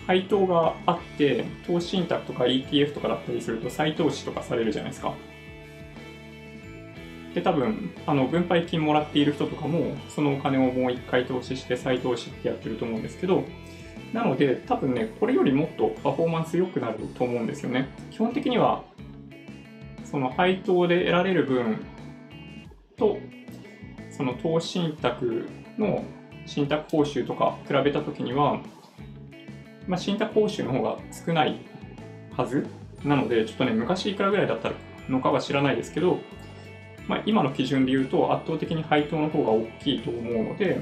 [0.05, 5.13] 配当があって、投資信託とか ETF とかだったりすると再投資とかされるじゃないですか。
[7.33, 13.43] で、多分、あの、分配金もらっている人とかも、そのお金をもう一回投資して再投資ってやってると思うんですけど、
[14.13, 17.89] なので、多分ね、これよりもっとパフォーマンス良くなると思うんですよね。
[18.11, 18.83] 基本的には、
[20.05, 21.85] その配当で得られる分
[22.95, 23.17] と、
[24.11, 26.05] その投資信託の
[26.45, 28.59] 信託報酬とか比べたときには、
[29.87, 31.59] まあ、信託報酬の方が少ない
[32.35, 32.67] はず
[33.03, 34.71] なので、ちょっとね、昔いくらぐらいだった
[35.09, 36.19] のかは知らないですけど、
[37.07, 40.81] まあ、今の基準で言うと圧倒的に配当の方が大きいと思うので、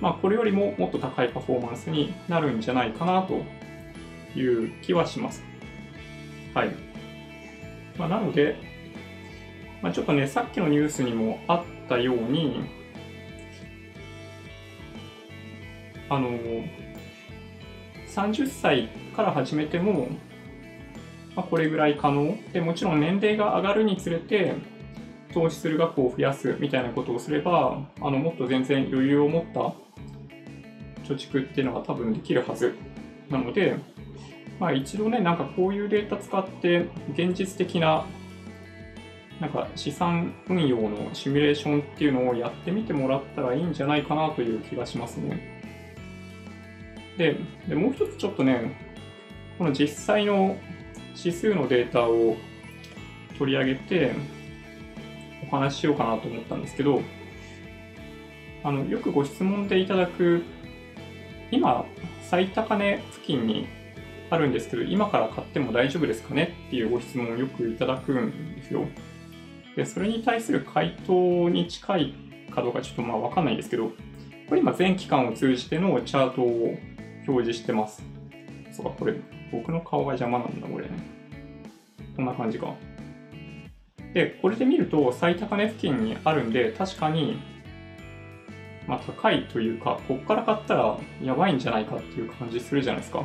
[0.00, 3.42] まあ、これよりももっと高いパフォーマンスになるんじゃないかなと
[4.36, 5.44] いう気はします。
[6.54, 6.70] はい。
[7.96, 8.56] まあ、なので、
[9.80, 12.81] まあ、ちょっとね、さっきのニュースにもあったように、
[16.14, 16.28] あの、
[18.06, 20.08] 30歳から始めても、
[21.34, 24.54] まあ、これぐらい可能で、もちろん年齢が上がるにつれて、
[25.32, 29.60] 投資する額を増やすみたいなことをすれば、あのもっと全然余裕を持った
[31.08, 32.74] 貯蓄っていうのが多分できるはず
[33.30, 33.76] なので、
[34.60, 38.04] まあ、一度ね、なんかこういうデータ使って現実的な
[39.42, 45.51] なんか資産運用のシミュレーションっていうのをやってみてもらったらいいんじゃないかなという気がしますね。
[47.18, 47.36] で、
[47.68, 48.72] でもう一つちょっとね、
[49.58, 50.56] この実際の
[51.16, 52.36] 指数のデータを
[53.38, 54.12] 取り上げて
[55.46, 57.02] お話ししようかなと思ったんですけど、
[58.64, 60.42] あの、よくご質問でいただく、
[61.50, 61.84] 今、
[62.22, 63.66] 最高値付近に
[64.30, 66.54] あるんですけど、今から買っても大丈夫ですかね？
[66.68, 68.86] っていうご質問をよくいただくんですよ。
[69.76, 72.14] で、それに対する回答に近い
[72.50, 73.92] かどうかちょっとまあわかんないんですけど、
[74.48, 76.78] これ今全期間を通じてのチャートを
[77.26, 78.02] 表示してます。
[78.72, 79.14] そうか、これ
[79.50, 80.86] 僕の顔が邪魔なんだ、これ。
[82.16, 82.74] こんな感じか。
[84.14, 87.38] で、これで見ると最高値付近にあるんで、確かに、
[88.86, 93.24] まあ高いというか、こっから買ったらやばいんじゃないかっていう感じするじゃないですか。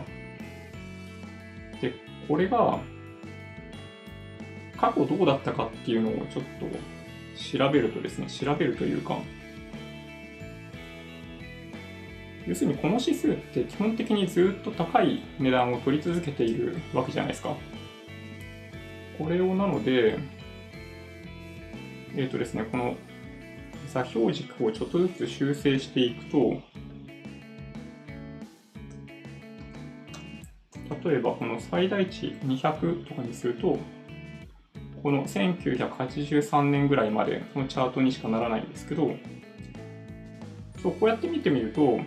[1.81, 1.93] で、
[2.27, 2.79] これが、
[4.77, 6.67] 過去どうだったかっていうのをちょっと
[7.57, 9.17] 調べるとですね、調べるというか、
[12.47, 17.55] 要するにこの指数って基本的にずっと高い値段を取り続けているわけじゃないですか。
[19.17, 20.17] これをなので、
[22.15, 22.95] えっ、ー、とですね、この
[23.91, 26.61] 座標軸をちょっとずつ修正していくと、
[31.03, 33.77] 例えばこの最大値200とかにすると、
[35.03, 39.11] この1983年ぐらいまでのチャートにしかならないんですけど、
[40.81, 41.99] そうこうやって見てみると、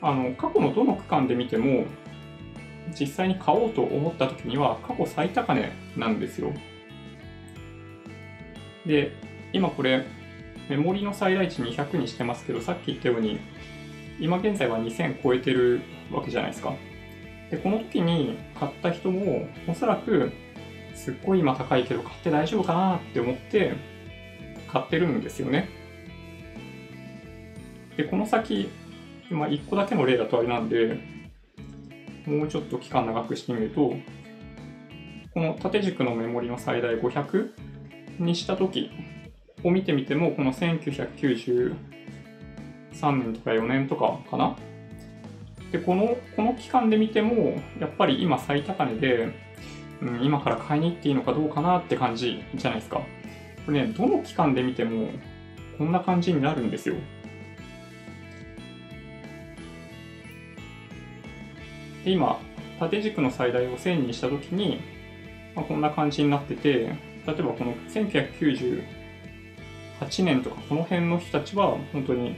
[0.00, 1.84] あの過去のどの区間で見ても
[2.98, 6.52] 実際に買おうと思った時には過去最高値なんですよ。
[8.86, 9.12] で、
[9.52, 10.04] 今これ
[10.68, 13.38] メモリの最大値200にしてますけど、さっき言ったように
[14.20, 15.80] 今現在は2000超えてる
[16.10, 16.74] わけじゃないですか。
[17.50, 20.32] で、この時に買った人もおそらく
[20.94, 23.74] すっごい今高いけど買って大丈夫かなって思って
[24.70, 25.68] 買ってるんですよね。
[27.96, 28.68] で、この先
[29.30, 30.98] まあ、1個だけの例だとあれなんで、
[32.26, 33.94] もうちょっと期間長くしてみると、
[35.34, 37.50] この縦軸のメモリの最大500
[38.18, 38.90] にしたとき
[39.62, 41.74] を見てみても、この1993
[43.12, 44.56] 年とか4年とかかな？
[45.72, 49.34] で、この、この期間で見ても、やっぱり今最高値で、
[50.00, 53.02] うん、今から買いに行っていいのかどうかなって感じじゃないですか。
[53.66, 55.08] これね、どの期間で見ても、
[55.76, 56.94] こんな感じになるんですよ。
[62.08, 62.40] で今、
[62.80, 64.80] 縦軸の最大を1000にしたときに、
[65.54, 68.82] まあ、こんな感じになってて、例えばこの1998
[70.24, 72.34] 年とかこの辺の人たちは本当に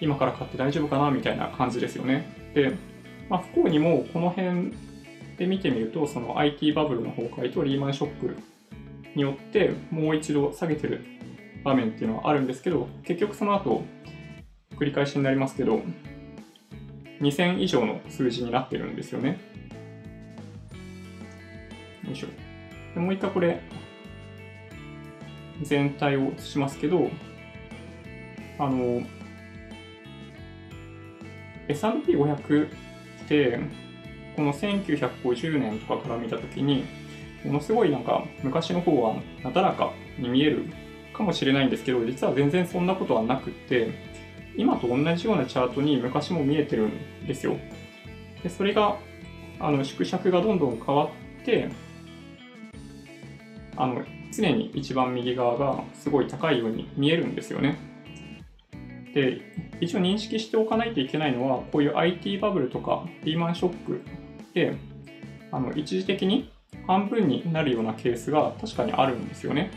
[0.00, 2.34] 今から買って大丈夫かなみたいな感じですよね。
[2.54, 2.72] で、
[3.28, 4.72] まあ、不幸にもこの辺
[5.36, 8.34] で見てみると、その IT バブルの崩壊とリーマンショック
[9.14, 11.04] によってもう一度下げてる
[11.62, 13.82] 場面っていうのはあるんですけど、結局その後
[14.78, 15.82] 繰り返しになりますけど、
[17.20, 19.38] 2000以上の数字になってるんですよね。
[22.04, 22.26] よいしょ。
[22.94, 23.60] でもう一回これ、
[25.62, 27.10] 全体を映しますけど、
[28.58, 29.02] あの、
[31.68, 33.60] S&P500 って、
[34.36, 36.84] この1950年とかから見たときに、
[37.44, 40.64] ものすごいなんか昔の方はなだらかに見える
[41.14, 44.09] かもしれないんですけど、実は全然そんなことはなくって、
[44.56, 47.56] 今と同じようなチャートに昔も見えてるんですよ。
[48.42, 48.96] でそれが、
[49.58, 51.06] あの縮尺がどんどん変わ
[51.40, 51.68] って、
[53.76, 57.78] あの常に一番右側がすごい高いように見えるんですよね。
[59.14, 59.40] で、
[59.80, 64.02] 一応認識しておかないといけないのは、こういう IT バブルとかリーマンショック
[64.54, 64.76] で、
[65.52, 66.50] あの一時的に
[66.86, 69.70] 半分になるようなケースが確かにあるんですよね。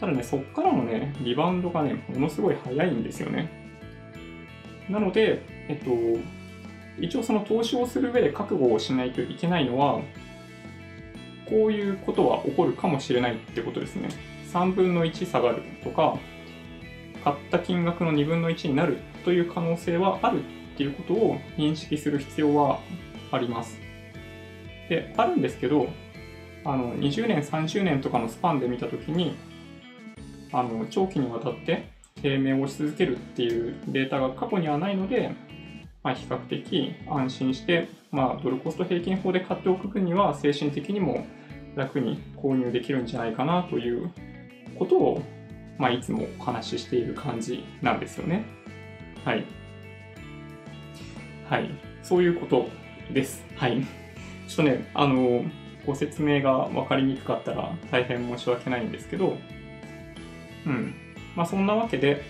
[0.00, 3.61] ただね、そっからのね、リバウンドがね、ものすごい早いんですよね。
[4.88, 5.90] なので、えっと、
[7.00, 10.00] 一応その投資をする上で覚悟をしないといけないのは、
[11.48, 14.08] こういうことは起こるかもしれないってことですね。
[14.52, 16.18] 3分の1下がるとか、
[17.24, 20.42] 買った金額の2分の1になるという可能性はあるっ
[20.76, 22.80] ていうことを認識する必要は
[23.30, 23.78] あります。
[24.88, 25.88] で、あるんですけど、
[26.64, 29.36] あの20年、30年とかのスパンで見たときに、
[30.52, 31.88] あの長期にわたって
[32.22, 35.34] 低迷をし続けるっていうデータが過去にはないので、
[36.02, 41.26] まあ、比較的安心して、まあ、ドルコスト平均法で買っておく分には精神的にも
[41.76, 44.10] 楽に購入できるんじゃないかなという
[44.78, 45.22] ことを、
[45.78, 48.44] まあ、いつもお話ししている感じなんですよね。
[49.24, 49.44] はい。
[51.48, 51.70] はい。
[52.02, 52.68] そういうこと
[53.12, 53.44] です。
[53.56, 53.82] はい。
[54.48, 55.44] ちょっとね、あの、
[55.86, 59.36] ご説明が分かりにくかったら大変申し訳ないんですけど、
[60.66, 60.94] うん。
[61.36, 62.22] まあそんなわけで、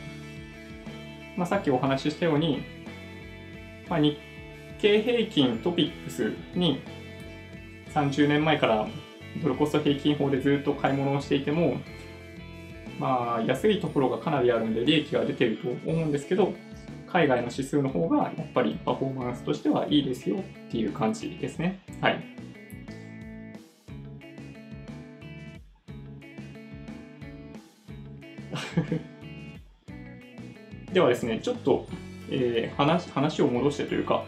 [1.37, 2.63] まあさっきお話ししたように、
[3.89, 4.17] まあ日
[4.81, 6.81] 経平均トピックスに
[7.95, 8.89] 30年前から
[9.43, 11.77] ドルコスト平均法でずっと買い物をしていても、
[12.99, 16.55] まあ安いところがかなりあるんで利益が出てると思うんですけど、
[17.07, 21.81] 海外の指数の方がやっぱりパフォーマンスとしてはいいですよっていう感じですね。
[22.01, 22.25] はい。
[30.93, 31.87] ではですね、ちょっと、
[32.31, 34.25] えー、話話を戻してというか、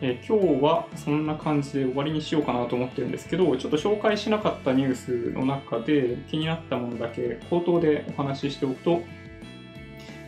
[0.00, 9.02] えー、今日はそんな感じで終わりにしようかなと思ってるんですけど、ちょっと紹介しなかったニュースの中で気になったものだけ口頭でお話ししておくと、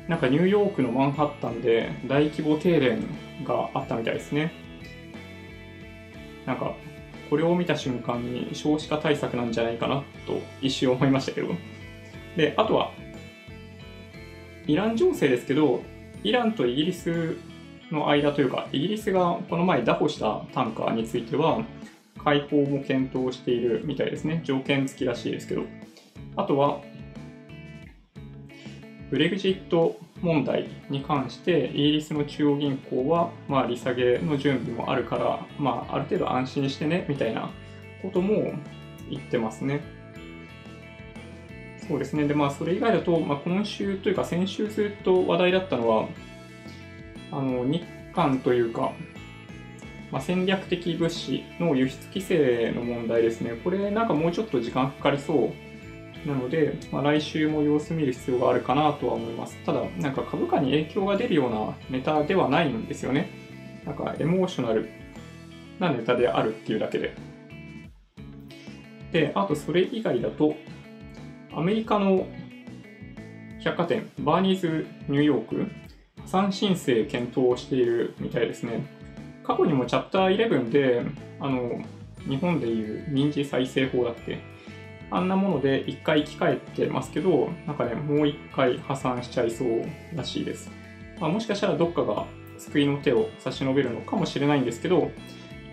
[0.08, 3.02] なんかニューヨークのマンハッタンで大規模停電
[3.44, 4.52] があったみたいですね。
[6.46, 6.74] なんか、
[7.28, 11.54] これを見た瞬間に少子化対策なんじゃないかなと一瞬思いましたけど。
[12.38, 12.92] で、あとは、
[14.68, 15.82] イラン情勢ですけど、
[16.22, 17.36] イランとイギリス
[17.90, 21.64] の間というか、イギリスがこの前拿捕したタンカーについては、
[22.22, 24.40] 解放も検討しているみたいですね。
[24.44, 25.64] 条件付きらしいですけど。
[26.36, 26.80] あとは、
[29.10, 37.50] ブレグジット問題に関して、イギリスの中央銀行は、まあ、利下げの準備もあるから、まあ、ある程度安心してね、みたいな
[38.00, 38.52] ことも
[39.10, 39.97] 言ってますね。
[41.88, 42.28] そうですね。
[42.28, 46.08] で、まあ、それ以外だと、まあ、今週というか、先週ずっと話題だったのは、
[47.32, 47.82] あの、日
[48.14, 48.92] 韓というか、
[50.10, 53.52] まあ、戦略的物資の輸出規制の問題ですね。
[53.64, 55.52] これ、なんかもうちょっと時間かかりそ
[56.26, 59.56] うなので、まあ、来週も様子見る必要があるかなとは思います。
[59.64, 63.30] ただ、なんか株価に影響が出るようなネタではないんですよね。
[63.86, 64.88] なんかエモーショナル
[65.78, 67.14] なネタであるっていうだけで。
[69.12, 70.54] で、あとそれ以外だと、
[71.58, 72.28] アメリカの
[73.58, 75.66] 百貨店、バーニーズニューヨーク、
[76.22, 78.86] 破産申請検討をしているみたいですね。
[79.42, 81.02] 過去にもチャプター11で、
[81.40, 81.82] あの、
[82.28, 84.38] 日本でいう民事再生法だっけ
[85.10, 89.84] あんなもので一回生き返ってますけど、なんかね、もう一回破産しちゃいそう
[90.14, 90.70] らしいです。
[91.18, 92.26] まあ、もしかしたらどっかが
[92.58, 95.10] 救いの手を差し伸べるのかもしれないんですけど、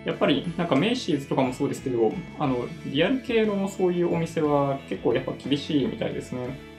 [0.05, 6.75] やっぱりなんかメイシーズとかもそうですけど、あの、リアル系のそういうお店は結構やっぱ厳しいみたいですね。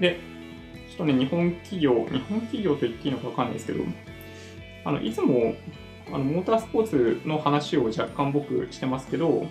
[0.00, 0.18] で、
[0.88, 3.84] ちょっとね、日本企業、日本企業と言っていいのかわかんないですけど、
[4.84, 5.54] あの、いつも、
[6.08, 9.46] あの、モータースポーツの話を若干僕してますけど、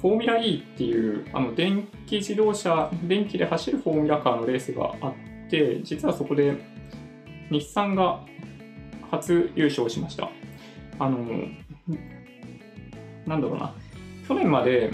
[0.00, 5.14] フォーミュラ E っていう、あの、電気自動車、電気で走るフォーミュラカーのレースがあっ
[5.50, 6.56] て、実はそこで
[7.50, 8.24] 日産が
[9.12, 10.30] 初優勝しました。
[10.98, 11.18] あの、
[13.26, 13.74] なんだろうな、
[14.26, 14.90] 去年まで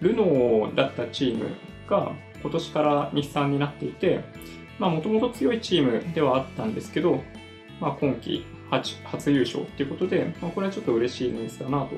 [0.00, 1.46] ルノーだったチーム
[1.88, 4.24] が今年から日産になっていて、
[4.78, 7.22] まあ、もともと強いチームではあったんですけど、
[7.80, 11.94] まあ、今季初優勝っていうことで、まあ、これはちょっと嬉しいニュースだなと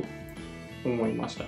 [0.85, 1.45] 思いました。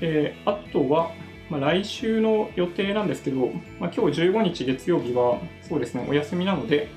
[0.00, 1.10] えー、あとは、
[1.50, 3.50] まあ、来週の予定なんですけど、
[3.80, 6.88] まあ、今日15日月曜日は、そうですね、お休みなので、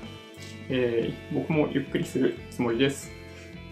[0.74, 3.12] えー、僕もゆっくりするつもりです。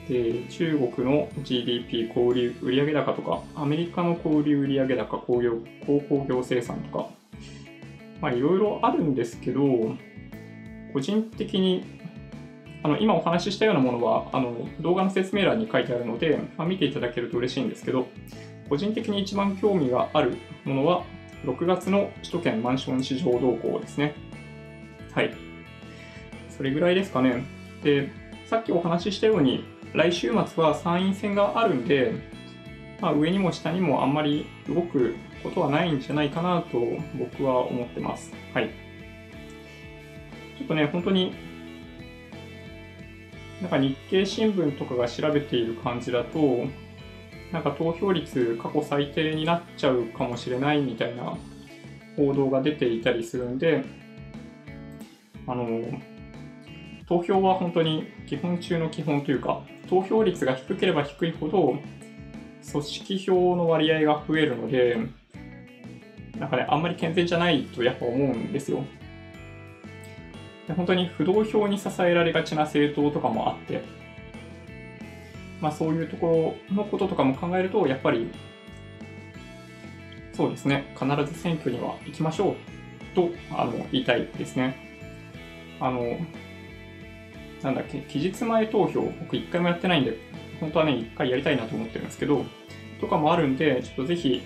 [0.06, 7.08] で中国の GDP 小売売上高とか、アメリカの小売売上高、工業高工業生産とか、
[8.20, 9.62] まあいろいろあるんですけど、
[10.92, 11.84] 個人的に
[12.82, 18.08] あの今お話ししたようなものはあの動画の説明欄に書いてあるので、まあ、見ていただけると嬉しいんですけど、
[18.68, 21.04] 個人的に一番興味があるものは、
[21.46, 24.14] 6月の首都圏マンション市場動向ですね。
[25.14, 25.49] はい。
[26.60, 27.42] それぐらいですかね。
[27.82, 28.10] で、
[28.44, 32.12] さっきお話ししたように、来週末は参院選があるんで、
[33.00, 36.78] まあ、上にも下にもあんまり動くことはないんじゃないかなと
[37.18, 38.34] 僕は思ってます。
[38.52, 38.68] はい。
[40.58, 41.32] ちょっとね、本当に、
[43.62, 46.66] なんか日経新聞とかが調べている感じだと、
[47.52, 51.38] なんか投票率過去最低になっちゃうかもしれないみたいな
[52.16, 53.82] 報道が出ていたりするんで、
[55.46, 55.80] あの、
[57.10, 61.74] 投票は本当に基本中の基本というか、投票率が低ければ低いほど、
[62.70, 64.96] 組織票の割合が増えるので、
[66.38, 68.84] なんかね、あんまり健全じゃないとやっぱ思うんですよ。
[70.68, 73.82] で本当に不動票に支えられがちな政党とかもあって、
[75.60, 78.30] まあ、そういうところのこととかも考えると、やっぱり、
[80.32, 82.56] そうですね、必ず選挙には行きましょう
[83.16, 84.76] とあの言いたいですね。
[85.80, 86.16] あの、
[87.62, 90.16] なんだっけ、期日前投票、僕一回もやってないんで、
[90.60, 92.44] 本当はね、一回やりたいなと思ってるんですけど、
[93.00, 94.42] とかもあるんで、ちょっとぜひ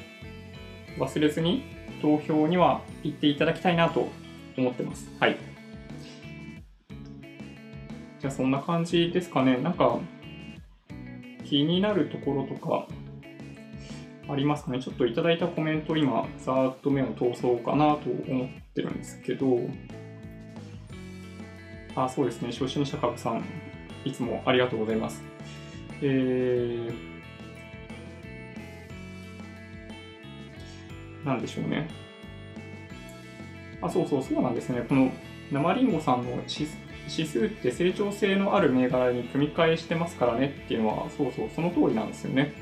[0.99, 1.63] 忘れずに
[2.01, 4.09] 投票には行っていただきたいなと
[4.57, 5.11] 思ってます。
[5.21, 5.37] はい。
[8.21, 9.59] じゃあそんな感じですかね。
[9.59, 9.99] なんか、
[11.45, 12.89] 気になるところとか
[14.29, 14.81] ありますかね。
[14.81, 19.61] ちょっといただいたコメント今、ざーっと目を通そうかなと思ってるんですけど、
[21.97, 22.51] あ、そうですね。
[22.51, 23.45] 初心者株さん、
[24.05, 25.23] いつもありがとうございます。
[26.03, 31.89] えー、なんでしょうね。
[33.81, 34.83] あ、そうそう、そうなんですね。
[34.89, 35.13] この
[35.53, 36.31] 生りんごさんの
[37.09, 42.53] 指数って成長性のある銘柄に組み替えしてますからねっていうのは、そうそう、その通りなんですよね。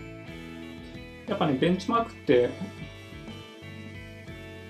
[1.26, 2.50] やっぱね、ベンチマークって、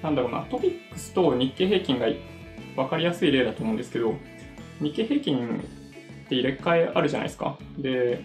[0.03, 2.07] なんだろうな、トピックスと日経平均が
[2.77, 4.15] 分かりやすい例だと思うんですけど、
[4.83, 5.65] 日経平均
[6.27, 7.59] って入れ替えあるじゃないですか。
[7.79, 8.25] で、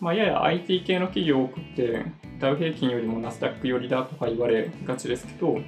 [0.00, 2.04] まあ、やや IT 系の企業多くて、
[2.38, 5.58] ダウ平均よりもナスダック寄りだとか言われがちですけど、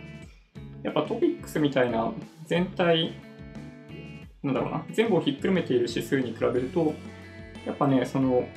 [0.82, 2.12] やっぱトピックスみたいな
[2.46, 3.14] 全体
[4.42, 6.94] なんだろうな、全部をひっくるめている指数に比べると、
[7.66, 8.48] やっぱね、その、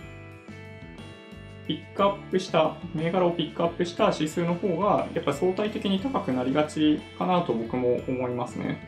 [1.67, 8.80] ピックアップした、銘柄をピックアップした指数の方が、やっぱ相対的に高くなりがちかなと僕も思いますね。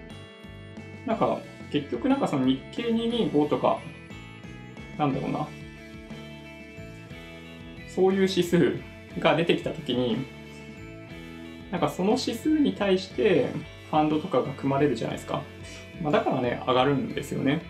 [1.06, 1.40] なんか、
[1.74, 3.80] 結局なんかその日経225とか、
[5.00, 5.48] なんだろうな、
[7.88, 8.78] そういう指数
[9.18, 10.24] が出てきたときに、
[11.72, 13.50] なんかその指数に対して
[13.90, 15.42] ファンドとかが組まれるじゃないですか。
[16.04, 17.64] まあ、だからね、上がるんですよね。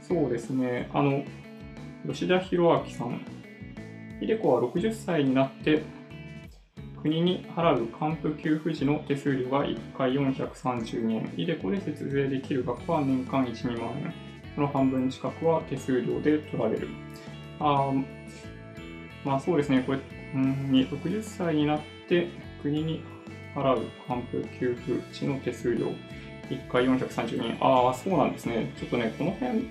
[0.00, 0.90] そうですね。
[0.92, 1.22] あの、
[2.04, 3.20] 吉田博明さん。
[4.18, 5.82] ひで子は60歳になって
[7.02, 11.32] 国に払う還付給付時の手数料が1回432円。
[11.36, 14.12] イデコで節税できる額は年間1、2万円。
[14.54, 16.88] その半分近くは手数料で取られる。
[17.60, 17.92] あ
[19.24, 19.82] まあそうですね。
[19.86, 19.98] これ
[20.34, 22.28] に60歳になって
[22.62, 23.02] 国に
[23.54, 25.92] 払う還付給付地の手数料
[26.50, 27.58] 1回430円。
[27.60, 28.72] ああ、そうなんですね。
[28.76, 29.68] ちょっとね、この辺、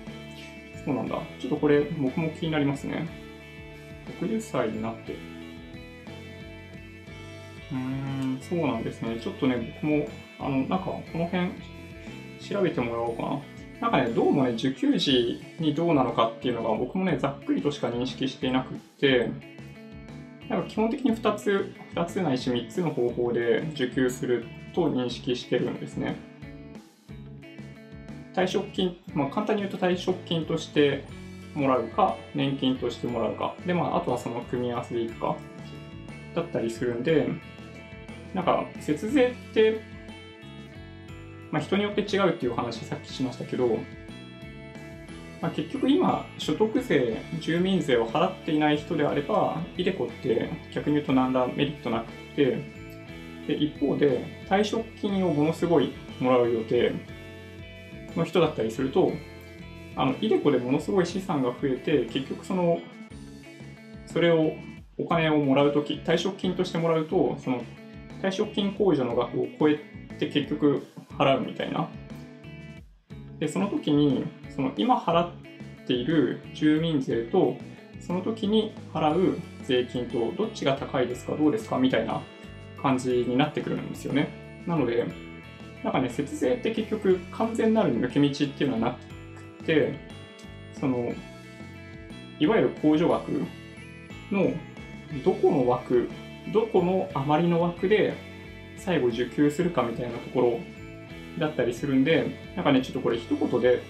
[0.84, 1.20] そうなんだ。
[1.38, 3.06] ちょっとこれ僕も気になりますね。
[4.20, 5.37] 60歳になって。
[7.72, 9.18] うん、そうなんですね。
[9.20, 10.08] ちょっとね、僕も、
[10.38, 11.50] あの、なんかこの辺
[12.40, 13.42] 調べてもらおうかな。
[13.80, 19.30] なんかね、どうもね、受給時にどうなのかっていうのが僕もね、ざっくりとしか認識していなくって、
[20.48, 26.16] なんか基本的に2つ、2つないし3つの方法で受給すると認識してるんですね。
[28.34, 31.04] 退職金、まあ、簡単に言うと退職金として
[31.54, 35.36] もらうか、年金としてもらうか、で、まあ、あとはその組み合わせでいくか、
[36.34, 37.28] だったりするんで、
[38.38, 39.80] なんか、節税って、
[41.50, 43.66] まあ、人によって違うっていう話さっきしましたけど、
[45.42, 52.62] まあ、結局今、所得税、住民税を払っていない人であれば、イデコって逆に言うと何らメリットなくて、
[53.48, 56.92] で一方で退職金をものすごいもらう予定
[58.14, 59.10] の人だったりすると、
[59.96, 62.78] あの、イデコでものすごい資産が増えて、結局その、
[64.06, 64.52] それを、
[64.96, 67.62] お金をもらうとき、退職金としてもらうと、その、
[68.22, 69.78] 退職金控除の額を超え
[70.18, 70.86] て結局
[71.18, 71.88] 払うみたいな。
[73.38, 75.30] で、その時に、その今払っ
[75.86, 77.56] ている住民税と、
[78.00, 82.22] その時に払う税金とどっちが高いですか、どうですかみたいな
[82.82, 84.28] 感じになってくるんですよね。
[84.66, 85.06] なので、
[85.84, 88.98] なんかね、節税って結局完全なる抜け道っていうのはな
[89.58, 89.94] くて、
[90.72, 91.12] その、
[92.38, 93.30] いわゆる控除額
[94.32, 94.52] の
[95.24, 96.08] どこの枠、
[96.52, 98.14] どこの余りの枠で
[98.76, 100.60] 最後受給するかみたいなところ
[101.38, 102.26] だったりするんで、
[102.56, 103.82] なんかね、ちょっとこれ一言で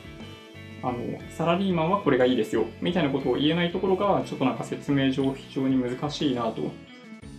[0.82, 0.98] あの、
[1.30, 6.62] サラリーマンはこれがいいですよ、みたいなことを言えないところが、ちょっとなんか説明上非常に難しいなと、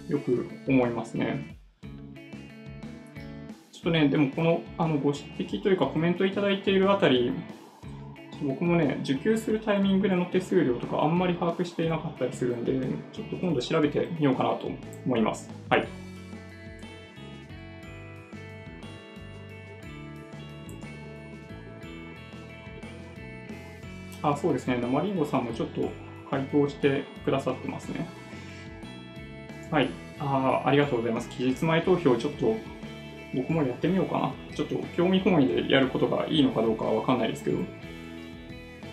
[0.10, 1.58] よく思いますね。
[3.72, 7.32] ちょっとね、でもこのあのご指摘というかコメントいただいているあたり、
[8.42, 12.74] 僕もね、受給するタイミングでの手数料とかあんまり把握していなかったりするんで、
[13.12, 14.70] ちょっと今度調べてみようかなと
[15.06, 15.50] 思います。
[15.70, 15.88] はい。
[24.22, 24.78] あ、そうですね。
[24.82, 25.90] 生りんごさんもちょっと
[26.30, 28.08] 回答してくださってますね。
[29.72, 29.90] はい。
[30.20, 31.30] あありがとうございます。
[31.30, 32.56] 期日前投票、ちょっと
[33.34, 34.34] 僕もやってみようかな。
[34.56, 37.60] ちょっと興味本位でやることがいいのかどうかはわかんないですけど。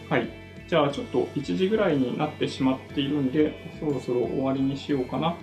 [0.09, 0.29] はい。
[0.69, 5.37] じゃあちょっと1時ぐらいになってしまっているんで、そろそろ終わりにしようかな。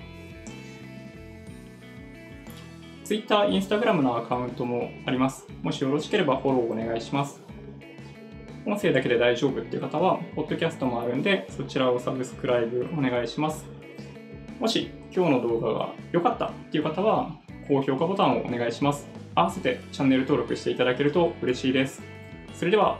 [3.03, 5.47] Twitter、Instagram のアカウントもあります。
[5.61, 7.41] もしよろしければフォローお願いします。
[8.66, 13.66] 音声だけで大丈夫っていう方は、ポッドキャストもあるんで、そちらをサブスクライブお願いします。
[14.59, 17.36] もし今日の動画が良かったっていう方は、
[17.68, 19.07] 高評価ボタンをお願いします。
[19.36, 22.01] 合わせてチャンネル登録していただけると嬉しいです。
[22.53, 22.99] それでは、